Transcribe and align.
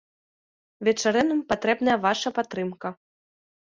Вечарынам 0.87 1.39
патрэбная 1.53 1.97
вашая 2.07 2.33
падтрымка! 2.39 2.89